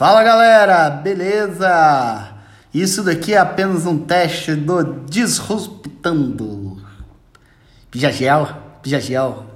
[0.00, 2.32] Fala galera, beleza?
[2.72, 6.82] Isso daqui é apenas um teste do Disruptando.
[7.90, 8.48] Pijagel,
[8.82, 9.50] Pijagel.